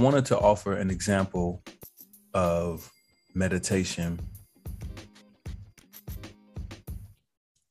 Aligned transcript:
Wanted 0.00 0.24
to 0.26 0.38
offer 0.38 0.72
an 0.72 0.90
example 0.90 1.62
of 2.32 2.90
meditation. 3.34 4.18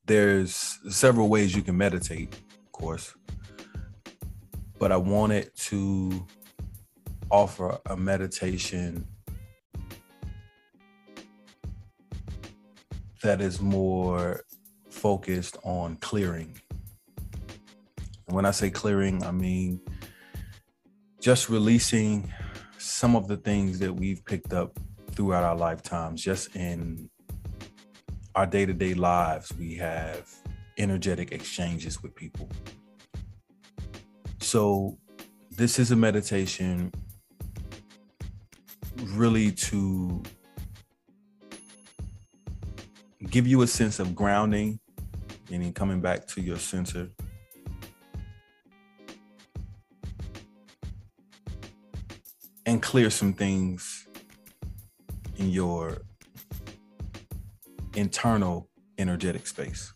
There's 0.06 0.78
several 0.90 1.28
ways 1.28 1.56
you 1.56 1.64
can 1.64 1.76
meditate, 1.76 2.32
of 2.36 2.72
course, 2.72 3.16
but 4.78 4.92
I 4.92 4.98
wanted 4.98 5.50
to 5.70 6.28
offer 7.32 7.80
a 7.88 7.98
meditation 7.98 9.08
that 13.24 13.42
is 13.42 13.60
more 13.60 14.44
focused 14.92 15.58
on 15.64 15.96
clearing. 15.96 16.62
When 18.26 18.46
I 18.46 18.52
say 18.52 18.70
clearing, 18.70 19.24
I 19.24 19.32
mean 19.32 19.82
just 21.20 21.50
releasing 21.50 22.32
some 22.78 23.16
of 23.16 23.28
the 23.28 23.38
things 23.38 23.80
that 23.80 23.94
we've 23.94 24.24
picked 24.24 24.54
up 24.54 24.80
throughout 25.12 25.44
our 25.44 25.56
lifetimes, 25.56 26.24
just 26.24 26.56
in 26.56 27.10
our 28.36 28.46
day 28.46 28.66
to 28.66 28.74
day 28.74 28.94
lives, 28.94 29.52
we 29.58 29.76
have 29.76 30.30
energetic 30.78 31.32
exchanges 31.32 32.02
with 32.02 32.16
people. 32.16 32.50
So, 34.40 34.98
this 35.52 35.78
is 35.78 35.92
a 35.92 35.96
meditation 35.96 36.92
really 39.08 39.52
to 39.52 40.24
give 43.30 43.46
you 43.46 43.62
a 43.62 43.68
sense 43.68 44.00
of 44.00 44.16
grounding, 44.16 44.80
meaning 45.50 45.74
coming 45.74 46.00
back 46.00 46.28
to 46.28 46.42
your 46.42 46.58
center 46.58 47.10
clear 52.80 53.10
some 53.10 53.34
things 53.34 54.08
in 55.38 55.50
your 55.50 55.98
internal 57.96 58.70
energetic 58.98 59.48
space. 59.48 59.94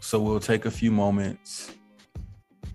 So 0.00 0.20
we'll 0.20 0.40
take 0.40 0.66
a 0.66 0.70
few 0.70 0.92
moments 0.92 1.72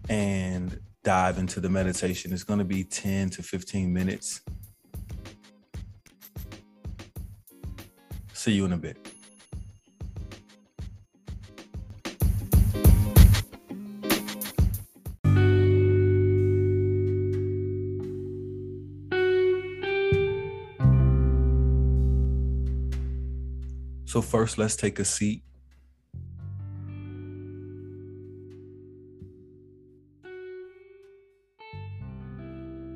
and 0.10 0.80
dive 1.04 1.38
into 1.38 1.60
the 1.60 1.70
meditation. 1.70 2.34
It's 2.34 2.44
going 2.44 2.60
to 2.60 2.66
be 2.66 2.84
10 2.84 3.30
to 3.32 3.44
15 3.44 3.92
minutes. 3.92 4.42
See 8.34 8.52
you 8.52 8.66
in 8.66 8.74
a 8.74 8.78
bit. 8.78 9.11
So, 24.12 24.22
first, 24.22 24.58
let's 24.58 24.76
take 24.76 25.00
a 25.00 25.06
seat. 25.06 25.42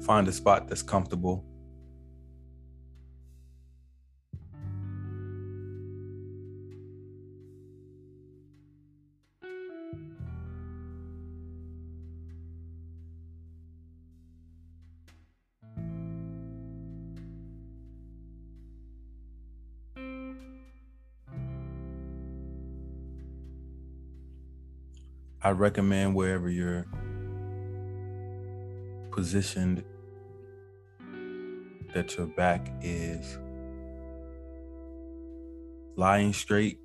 Find 0.05 0.27
a 0.27 0.33
spot 0.33 0.67
that's 0.67 0.81
comfortable. 0.81 1.45
I 25.45 25.51
recommend 25.51 26.15
wherever 26.15 26.49
you're 26.49 26.87
positioned 29.11 29.83
that 31.93 32.17
your 32.17 32.25
back 32.25 32.73
is 32.81 33.37
lying 35.97 36.33
straight 36.33 36.79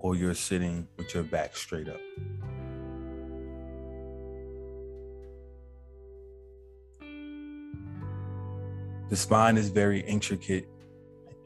or 0.00 0.14
you're 0.14 0.34
sitting 0.34 0.86
with 0.98 1.14
your 1.14 1.22
back 1.22 1.56
straight 1.56 1.88
up. 1.88 2.00
The 9.08 9.16
spine 9.16 9.56
is 9.56 9.70
very 9.70 10.00
intricate 10.00 10.68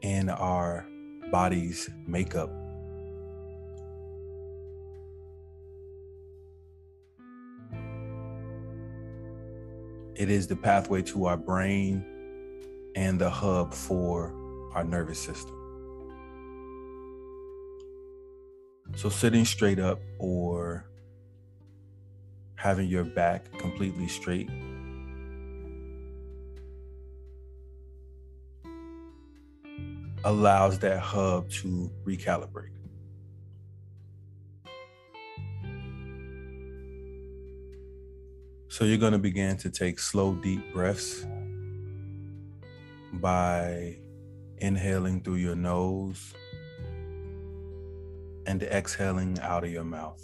in 0.01 0.27
our 0.27 0.85
body's 1.31 1.89
makeup 2.05 2.51
It 10.15 10.29
is 10.29 10.47
the 10.47 10.55
pathway 10.55 11.01
to 11.03 11.25
our 11.25 11.35
brain 11.35 12.05
and 12.95 13.19
the 13.19 13.29
hub 13.29 13.73
for 13.73 14.33
our 14.73 14.83
nervous 14.85 15.19
system. 15.19 15.53
So, 18.95 19.09
sitting 19.09 19.43
straight 19.43 19.77
up 19.77 19.99
or 20.19 20.85
having 22.55 22.87
your 22.87 23.03
back 23.03 23.51
completely 23.57 24.07
straight 24.07 24.49
allows 30.23 30.79
that 30.79 30.99
hub 30.99 31.49
to 31.49 31.91
recalibrate. 32.05 32.74
So 38.75 38.83
you're 38.83 38.97
going 38.97 39.13
to 39.13 39.17
begin 39.17 39.55
to 39.59 39.69
take 39.69 39.99
slow, 39.99 40.33
deep 40.33 40.73
breaths 40.73 41.25
by 43.13 43.95
inhaling 44.57 45.21
through 45.21 45.35
your 45.35 45.55
nose 45.55 46.33
and 48.45 48.61
exhaling 48.63 49.39
out 49.39 49.63
of 49.63 49.71
your 49.71 49.85
mouth. 49.85 50.21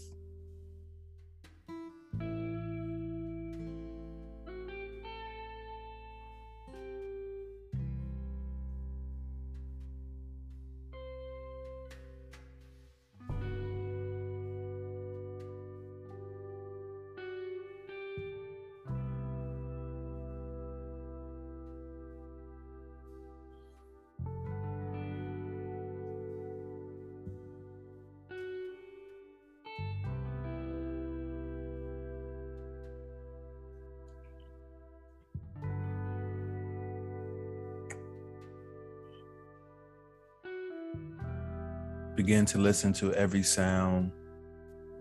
Begin 42.22 42.46
to 42.46 42.60
listen 42.60 42.94
to 42.94 43.12
every 43.16 43.42
sound 43.42 44.12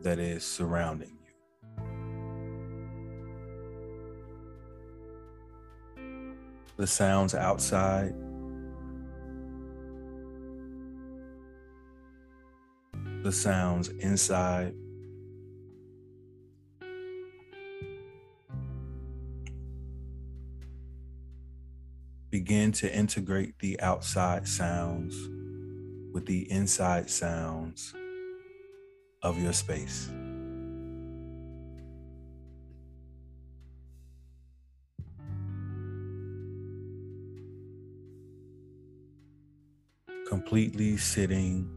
that 0.00 0.18
is 0.18 0.42
surrounding 0.42 1.18
you. 1.22 1.34
The 6.78 6.86
sounds 6.86 7.34
outside, 7.34 8.14
the 13.22 13.32
sounds 13.32 13.90
inside. 13.90 14.72
Begin 22.30 22.72
to 22.72 22.90
integrate 22.90 23.58
the 23.58 23.78
outside 23.82 24.48
sounds 24.48 25.28
with 26.12 26.26
the 26.26 26.50
inside 26.50 27.08
sounds 27.10 27.94
of 29.22 29.38
your 29.38 29.52
space. 29.52 30.10
completely 40.30 40.96
sitting 40.96 41.68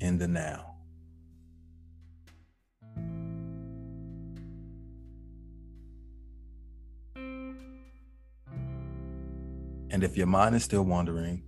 in 0.00 0.18
the 0.18 0.28
now. 0.28 0.74
And 9.90 10.04
if 10.04 10.16
your 10.16 10.26
mind 10.26 10.54
is 10.56 10.62
still 10.62 10.82
wandering, 10.82 11.42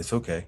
it's 0.00 0.14
okay. 0.14 0.46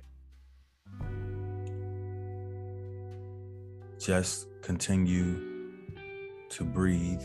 Just 4.01 4.49
continue 4.63 5.39
to 6.49 6.65
breathe, 6.65 7.23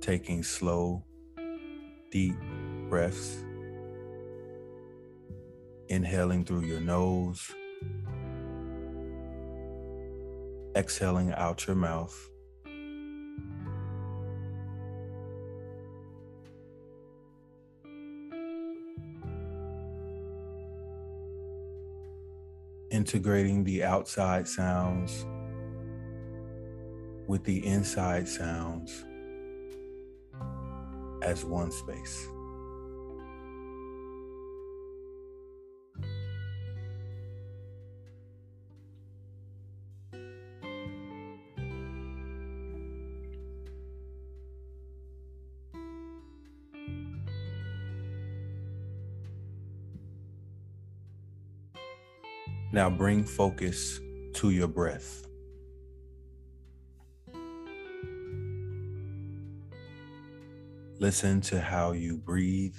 taking 0.00 0.42
slow, 0.42 1.04
deep 2.10 2.34
breaths, 2.88 3.44
inhaling 5.88 6.46
through 6.46 6.62
your 6.64 6.80
nose, 6.80 7.52
exhaling 10.74 11.30
out 11.34 11.66
your 11.66 11.76
mouth. 11.76 12.30
Integrating 22.94 23.64
the 23.64 23.82
outside 23.82 24.46
sounds 24.46 25.26
with 27.26 27.42
the 27.42 27.66
inside 27.66 28.28
sounds 28.28 29.04
as 31.22 31.44
one 31.44 31.72
space. 31.72 32.28
Now 52.74 52.90
bring 52.90 53.22
focus 53.22 54.00
to 54.32 54.50
your 54.50 54.66
breath. 54.66 55.28
Listen 60.98 61.40
to 61.42 61.60
how 61.60 61.92
you 61.92 62.16
breathe. 62.16 62.74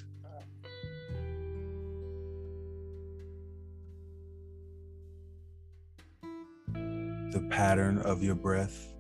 The 6.74 7.48
pattern 7.50 8.00
of 8.00 8.22
your 8.22 8.36
breath. 8.36 8.92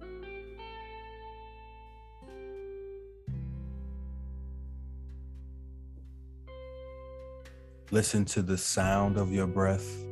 Listen 7.92 8.24
to 8.24 8.42
the 8.42 8.57
sound 8.57 9.18
of 9.18 9.33
your 9.33 9.47
breath 9.47 10.05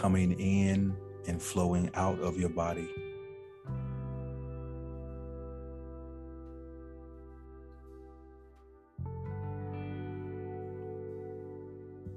coming 0.00 0.32
in 0.40 0.96
and 1.26 1.42
flowing 1.42 1.90
out 1.92 2.18
of 2.20 2.40
your 2.40 2.48
body. 2.48 2.88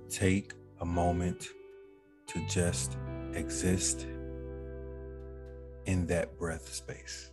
Take 0.10 0.54
a 0.80 0.86
moment 0.86 1.50
to 2.28 2.48
just 2.48 2.96
exist 3.34 4.08
in 5.86 6.08
that 6.08 6.38
breath 6.38 6.74
space. 6.74 7.33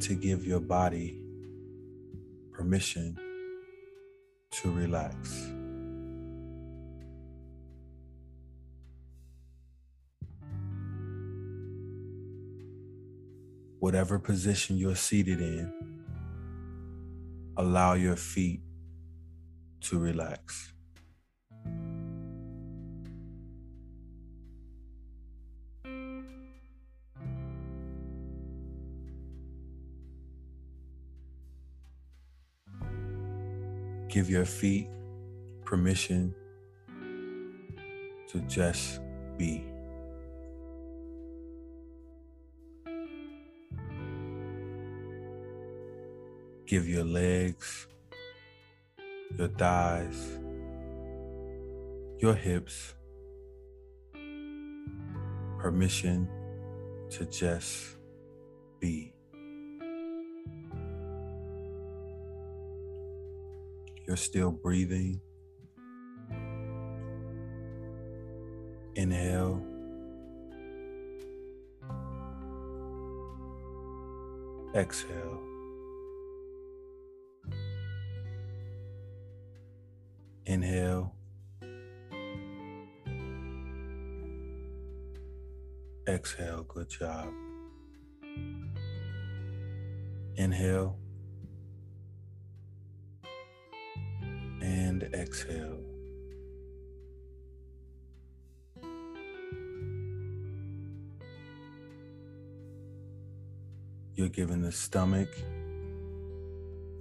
To 0.00 0.14
give 0.14 0.44
your 0.44 0.60
body 0.60 1.20
permission 2.52 3.16
to 4.50 4.70
relax. 4.70 5.50
Whatever 13.78 14.18
position 14.18 14.76
you're 14.78 14.96
seated 14.96 15.40
in, 15.40 15.72
allow 17.56 17.94
your 17.94 18.16
feet 18.16 18.60
to 19.82 19.98
relax. 19.98 20.72
Give 34.16 34.30
your 34.30 34.46
feet 34.46 34.88
permission 35.66 36.34
to 38.28 38.40
just 38.48 39.00
be. 39.36 39.62
Give 46.64 46.88
your 46.88 47.04
legs, 47.04 47.88
your 49.36 49.48
thighs, 49.48 50.38
your 52.18 52.34
hips 52.34 52.94
permission 55.58 56.26
to 57.10 57.26
just 57.26 57.96
be. 58.80 59.15
You're 64.06 64.16
still 64.16 64.52
breathing. 64.52 65.20
Inhale. 68.94 69.62
Exhale. 74.74 75.40
Inhale. 80.46 81.12
Exhale. 86.06 86.62
Good 86.62 86.88
job. 86.88 87.28
Inhale. 90.36 90.96
Exhale. 95.14 95.78
You're 104.14 104.28
giving 104.28 104.62
the 104.62 104.72
stomach 104.72 105.28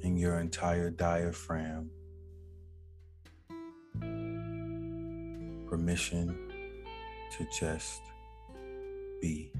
and 0.04 0.20
your 0.20 0.40
entire 0.40 0.90
diaphragm 0.90 1.90
permission 5.70 6.38
to 7.38 7.48
just 7.58 8.02
be. 9.22 9.52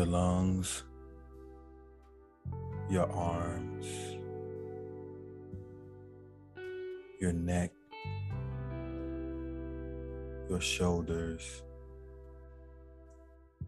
your 0.00 0.06
lungs, 0.06 0.84
your 2.88 3.06
arms, 3.12 3.86
your 7.20 7.34
neck, 7.34 7.70
your 10.48 10.58
shoulders. 10.58 11.64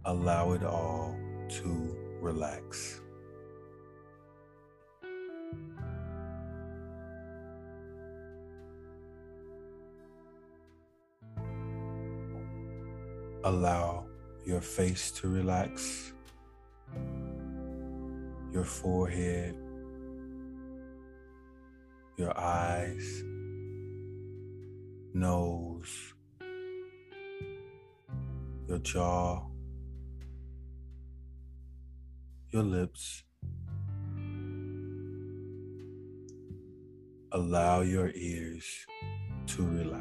Allow 0.07 0.53
it 0.53 0.65
all 0.65 1.15
to 1.51 1.95
relax. 2.23 3.03
Allow 13.45 14.07
your 14.47 14.63
face 14.63 15.11
to 15.11 15.29
relax 15.29 16.15
your 18.53 18.65
forehead, 18.65 19.57
your 22.19 22.39
eyes, 22.39 23.23
nose, 25.15 26.15
your 28.69 28.79
jaw, 28.79 29.43
your 32.51 32.63
lips. 32.63 33.25
Allow 37.33 37.81
your 37.81 38.11
ears 38.15 38.87
to 39.47 39.67
relax. 39.67 39.92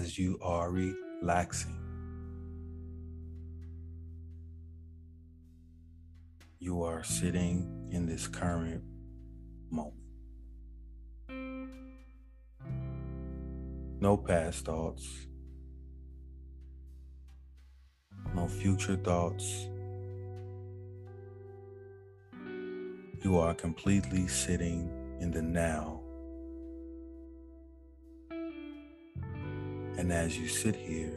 As 0.00 0.18
you 0.18 0.38
are 0.40 0.70
relaxing, 0.70 1.78
you 6.58 6.82
are 6.82 7.04
sitting 7.04 7.88
in 7.90 8.06
this 8.06 8.26
current 8.26 8.82
moment. 9.70 9.94
No 14.00 14.16
past 14.16 14.64
thoughts, 14.64 15.26
no 18.34 18.48
future 18.48 18.96
thoughts. 18.96 19.68
You 23.22 23.36
are 23.36 23.52
completely 23.52 24.28
sitting 24.28 24.90
in 25.20 25.30
the 25.30 25.42
now. 25.42 25.99
And 30.00 30.10
as 30.14 30.38
you 30.38 30.48
sit 30.48 30.74
here, 30.74 31.12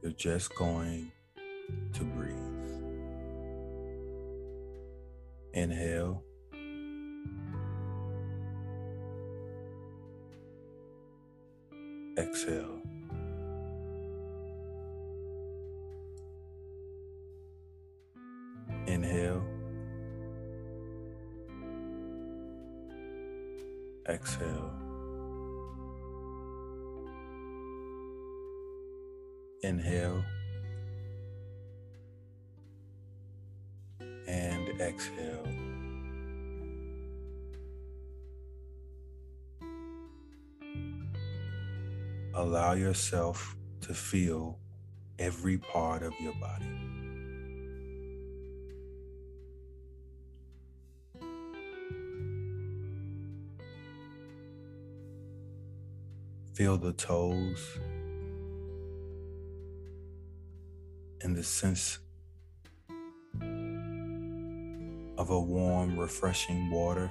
you're 0.00 0.12
just 0.12 0.54
going 0.54 1.10
to 1.92 2.04
breathe. 2.04 2.36
Inhale. 5.54 6.22
Exhale. 12.16 12.80
Inhale. 18.86 19.44
Exhale. 24.08 24.83
Inhale. 29.64 30.22
And 34.28 34.78
exhale. 34.78 35.48
Allow 42.34 42.74
yourself 42.74 43.56
to 43.80 43.94
feel 43.94 44.58
every 45.18 45.56
part 45.56 46.02
of 46.02 46.12
your 46.20 46.34
body. 46.34 46.66
Feel 56.52 56.76
the 56.76 56.92
toes 56.92 57.78
and 61.24 61.34
the 61.34 61.42
sense 61.42 61.98
of 65.16 65.30
a 65.30 65.40
warm, 65.40 65.98
refreshing 65.98 66.70
water. 66.70 67.10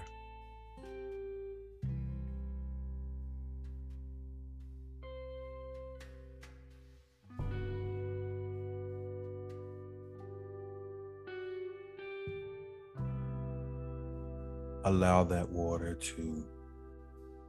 Allow 14.85 15.23
that 15.23 15.49
water 15.49 15.95
to 15.95 16.45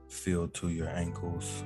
fill 0.09 0.49
to 0.49 0.71
your 0.71 0.89
ankles. 0.89 1.63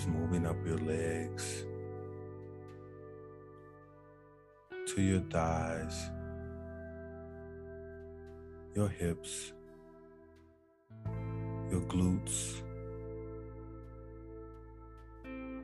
Is 0.00 0.06
moving 0.06 0.46
up 0.46 0.56
your 0.64 0.78
legs 0.78 1.66
to 4.86 5.02
your 5.02 5.20
thighs, 5.30 6.10
your 8.74 8.88
hips, 8.88 9.52
your 11.70 11.82
glutes, 11.82 12.62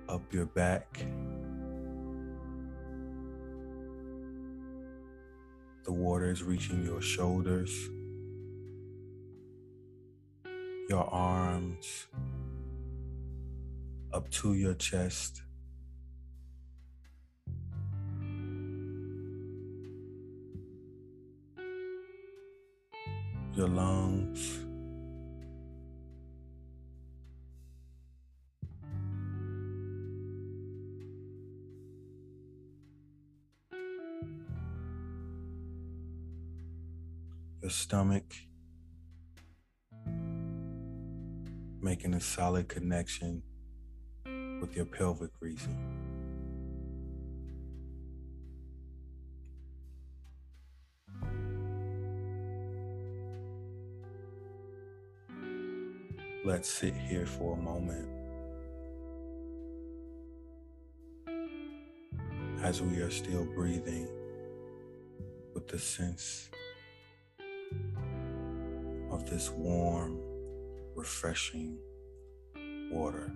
up 0.09 0.31
your 0.33 0.47
back. 0.47 0.99
The 5.85 5.93
water 5.93 6.31
is 6.31 6.43
reaching 6.43 6.85
your 6.85 7.01
shoulders, 7.01 7.89
your 10.91 11.09
arms, 11.11 12.09
up 14.17 14.31
to 14.31 14.55
your 14.55 14.73
chest. 14.73 15.43
Your 23.53 23.69
lungs. 23.69 24.61
Your 37.61 37.71
stomach. 37.71 38.25
Making 41.83 42.15
a 42.15 42.21
solid 42.21 42.69
connection 42.71 43.43
with 44.61 44.75
your 44.77 44.87
pelvic 44.87 45.31
region. 45.41 45.77
Let's 56.45 56.71
sit 56.71 56.95
here 56.95 57.27
for 57.27 57.55
a 57.55 57.61
moment 57.61 58.09
as 62.63 62.81
we 62.81 62.99
are 62.99 63.11
still 63.11 63.45
breathing 63.45 64.09
with 65.55 65.69
the 65.69 65.79
sense 65.79 66.49
of 69.11 69.29
this 69.29 69.51
warm, 69.51 70.21
refreshing 70.95 71.79
water. 72.91 73.33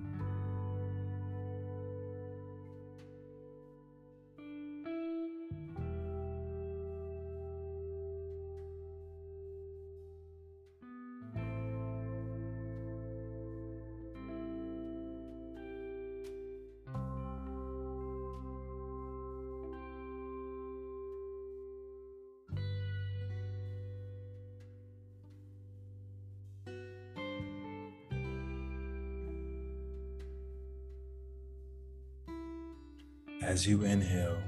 As 33.51 33.67
you 33.67 33.83
inhale, 33.83 34.41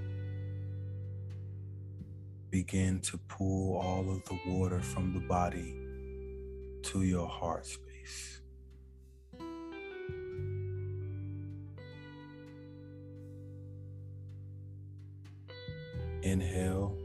begin 2.50 3.00
to 3.00 3.18
pull 3.26 3.76
all 3.76 4.08
of 4.08 4.24
the 4.26 4.38
water 4.46 4.80
from 4.80 5.12
the 5.12 5.18
body 5.18 5.74
to 6.84 7.02
your 7.02 7.26
heart 7.26 7.66
space. 7.66 8.42
Inhale. 16.22 17.01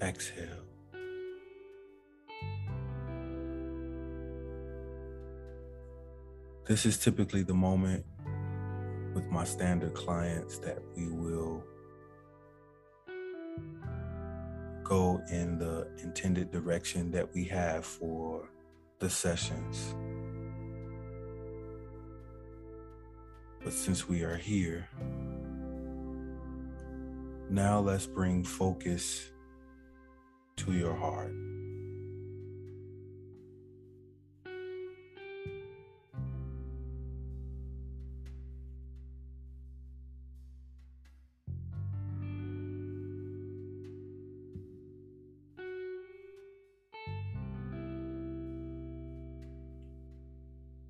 Exhale. 0.00 0.62
This 6.66 6.84
is 6.84 6.98
typically 6.98 7.42
the 7.42 7.54
moment 7.54 8.04
with 9.14 9.30
my 9.30 9.44
standard 9.44 9.94
clients 9.94 10.58
that 10.58 10.78
we 10.96 11.08
will 11.08 11.64
go 14.84 15.20
in 15.30 15.58
the 15.58 15.88
intended 16.02 16.50
direction 16.50 17.10
that 17.12 17.32
we 17.34 17.44
have 17.44 17.84
for 17.86 18.50
the 18.98 19.08
sessions. 19.08 19.94
But 23.64 23.72
since 23.72 24.08
we 24.08 24.22
are 24.22 24.36
here, 24.36 24.88
now 27.48 27.80
let's 27.80 28.06
bring 28.06 28.44
focus 28.44 29.30
your 30.72 30.94
heart. 30.94 31.32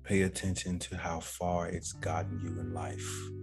Pay 0.03 0.21
attention 0.21 0.79
to 0.79 0.95
how 0.95 1.19
far 1.19 1.67
it's 1.67 1.91
gotten 1.91 2.39
you 2.41 2.57
in 2.61 2.73
life. 2.73 3.36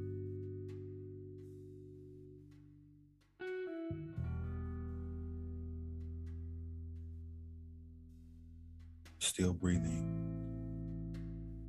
Breathing. 9.55 10.11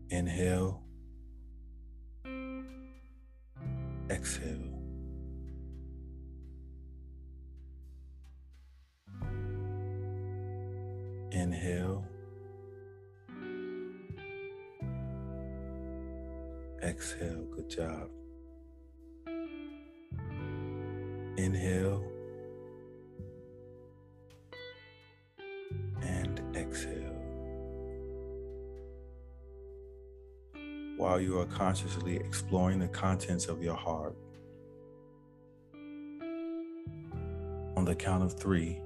Inhale. 0.09 0.81
Exhale. 4.09 4.71
Inhale. 11.31 12.05
Exhale. 16.83 17.45
Good 17.55 17.69
job. 17.69 18.09
Inhale. 21.37 22.14
While 31.15 31.23
you 31.23 31.39
are 31.39 31.45
consciously 31.45 32.17
exploring 32.17 32.79
the 32.79 32.89
contents 32.89 33.47
of 33.47 33.63
your 33.63 33.73
heart, 33.73 34.17
on 37.77 37.85
the 37.85 37.95
count 37.95 38.21
of 38.21 38.37
three, 38.37 38.81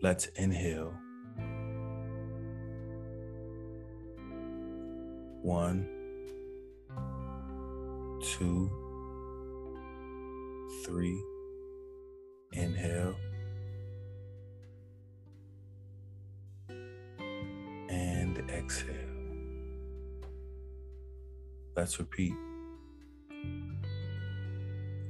let's 0.00 0.26
inhale. 0.36 0.94
One, 5.42 5.88
two, 8.22 8.70
three. 10.84 11.20
Inhale. 12.52 13.16
And 17.88 18.48
exhale. 18.48 19.11
Let's 21.74 21.98
repeat. 21.98 22.34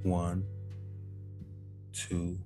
One, 0.02 0.44
two, 1.92 2.38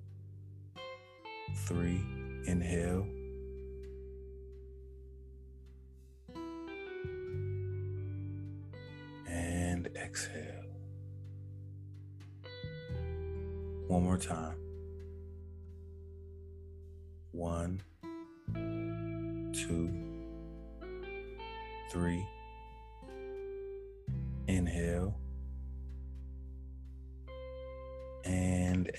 three. 1.67 2.01
Inhale. 2.47 3.05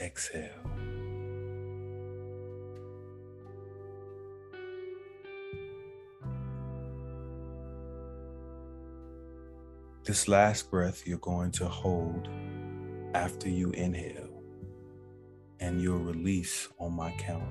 Exhale. 0.00 0.50
This 10.04 10.26
last 10.26 10.70
breath 10.70 11.06
you're 11.06 11.18
going 11.18 11.50
to 11.52 11.68
hold 11.68 12.28
after 13.14 13.48
you 13.48 13.70
inhale, 13.72 14.42
and 15.60 15.82
you'll 15.82 15.98
release 15.98 16.68
on 16.78 16.94
my 16.94 17.10
count. 17.18 17.44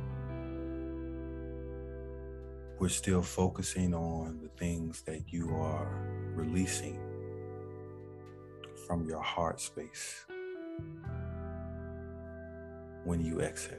We're 2.79 2.89
still 2.89 3.21
focusing 3.21 3.93
on 3.93 4.39
the 4.41 4.49
things 4.49 5.01
that 5.03 5.31
you 5.31 5.49
are 5.55 5.87
releasing 6.35 6.99
from 8.87 9.07
your 9.07 9.21
heart 9.21 9.59
space 9.59 10.25
when 13.07 13.23
you 13.23 13.39
exhale. 13.39 13.77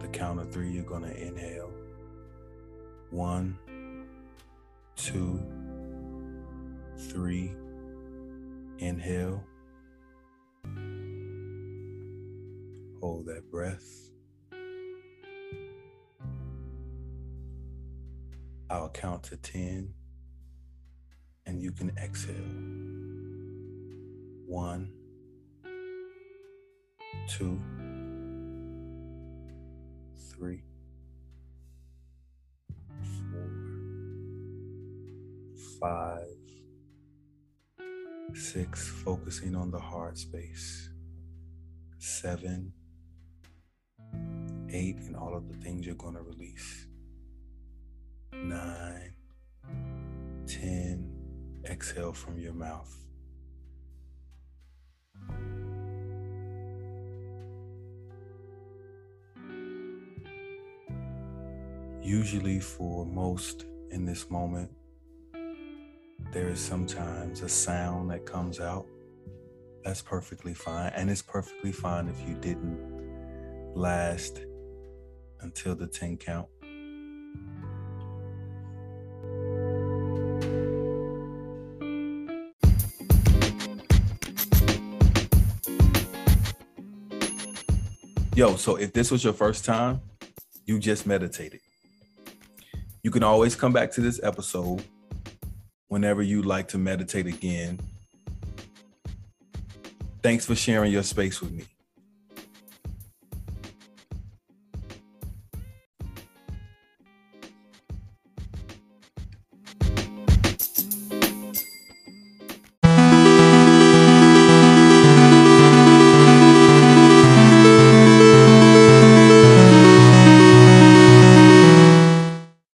The 0.00 0.08
count 0.08 0.40
of 0.40 0.50
three, 0.50 0.72
you're 0.72 0.84
going 0.84 1.02
to 1.02 1.14
inhale. 1.14 1.70
One, 3.10 3.58
two, 4.96 5.38
three. 6.96 7.54
Inhale. 8.78 9.44
Hold 13.00 13.26
that 13.26 13.50
breath. 13.50 14.08
I'll 18.70 18.88
count 18.88 19.24
to 19.24 19.36
10 19.36 19.92
and 21.44 21.60
you 21.60 21.70
can 21.70 21.92
exhale. 21.98 22.34
One, 24.46 24.90
two, 27.28 27.60
three, 30.30 30.62
four, 33.30 33.50
five, 35.80 36.26
six, 38.34 38.88
focusing 39.04 39.54
on 39.54 39.70
the 39.70 39.78
heart 39.78 40.18
space, 40.18 40.90
seven, 41.98 42.72
eight, 44.70 44.96
and 44.96 45.16
all 45.16 45.36
of 45.36 45.48
the 45.48 45.56
things 45.58 45.86
you're 45.86 45.94
going 45.94 46.14
to 46.14 46.22
release, 46.22 46.86
nine, 48.32 49.14
ten, 50.46 51.10
exhale 51.66 52.12
from 52.12 52.38
your 52.38 52.54
mouth. 52.54 52.96
Usually, 62.02 62.58
for 62.60 63.06
most 63.06 63.66
in 63.90 64.04
this 64.04 64.28
moment, 64.28 64.70
there 66.32 66.48
is 66.48 66.60
sometimes 66.60 67.42
a 67.42 67.48
sound 67.48 68.10
that 68.10 68.26
comes 68.26 68.58
out 68.60 68.86
That's 69.84 70.02
perfectly 70.02 70.54
fine. 70.54 70.92
And 70.94 71.10
it's 71.10 71.22
perfectly 71.22 71.72
fine 71.72 72.08
if 72.08 72.28
you 72.28 72.34
didn't 72.36 72.78
last 73.74 74.40
until 75.40 75.74
the 75.74 75.86
10 75.86 76.18
count. 76.18 76.48
Yo, 88.34 88.56
so 88.56 88.76
if 88.76 88.92
this 88.92 89.10
was 89.10 89.24
your 89.24 89.32
first 89.32 89.64
time, 89.64 90.00
you 90.64 90.78
just 90.78 91.06
meditated. 91.06 91.60
You 93.02 93.10
can 93.10 93.24
always 93.24 93.56
come 93.56 93.72
back 93.72 93.90
to 93.92 94.00
this 94.00 94.20
episode 94.22 94.84
whenever 95.88 96.22
you 96.22 96.42
like 96.42 96.68
to 96.68 96.78
meditate 96.78 97.26
again. 97.26 97.80
Thanks 100.22 100.46
for 100.46 100.54
sharing 100.54 100.92
your 100.92 101.02
space 101.02 101.40
with 101.40 101.50
me. 101.50 101.64